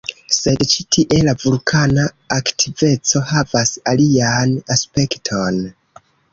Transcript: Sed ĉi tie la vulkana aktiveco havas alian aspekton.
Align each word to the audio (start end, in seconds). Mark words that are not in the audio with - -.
Sed 0.35 0.61
ĉi 0.69 0.85
tie 0.95 1.19
la 1.27 1.35
vulkana 1.43 2.07
aktiveco 2.39 3.23
havas 3.35 3.77
alian 3.95 4.59
aspekton. 4.79 5.65